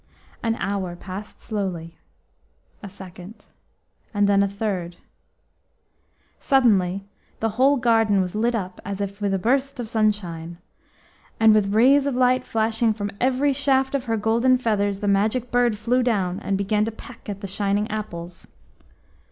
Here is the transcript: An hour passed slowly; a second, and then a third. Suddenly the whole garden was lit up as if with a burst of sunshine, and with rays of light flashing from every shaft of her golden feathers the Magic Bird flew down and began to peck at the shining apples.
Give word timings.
An 0.41 0.55
hour 0.55 0.95
passed 0.95 1.39
slowly; 1.39 1.95
a 2.81 2.89
second, 2.89 3.45
and 4.15 4.27
then 4.27 4.41
a 4.41 4.47
third. 4.47 4.95
Suddenly 6.39 7.05
the 7.39 7.49
whole 7.49 7.77
garden 7.77 8.19
was 8.19 8.33
lit 8.33 8.55
up 8.55 8.81
as 8.83 8.99
if 8.99 9.21
with 9.21 9.31
a 9.31 9.37
burst 9.37 9.79
of 9.79 9.87
sunshine, 9.87 10.57
and 11.39 11.53
with 11.53 11.75
rays 11.75 12.07
of 12.07 12.15
light 12.15 12.43
flashing 12.43 12.93
from 12.93 13.11
every 13.21 13.53
shaft 13.53 13.93
of 13.93 14.05
her 14.05 14.17
golden 14.17 14.57
feathers 14.57 15.01
the 15.01 15.07
Magic 15.07 15.51
Bird 15.51 15.77
flew 15.77 16.01
down 16.01 16.39
and 16.39 16.57
began 16.57 16.83
to 16.85 16.91
peck 16.91 17.29
at 17.29 17.41
the 17.41 17.45
shining 17.47 17.87
apples. 17.91 18.47